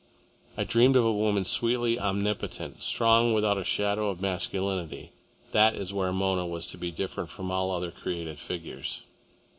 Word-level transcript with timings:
I 0.57 0.63
dreamed 0.63 0.95
of 0.95 1.05
a 1.05 1.13
woman 1.13 1.45
sweetly 1.45 1.99
omnipotent, 1.99 2.81
strong 2.81 3.35
without 3.35 3.59
a 3.59 3.63
shadow 3.63 4.09
of 4.09 4.19
masculinity. 4.19 5.11
That 5.51 5.75
is 5.75 5.93
where 5.93 6.11
my 6.11 6.17
Mona 6.17 6.47
was 6.47 6.65
to 6.69 6.77
be 6.79 6.89
different 6.89 7.29
from 7.29 7.51
all 7.51 7.69
other 7.69 7.91
created 7.91 8.39
figures." 8.39 9.03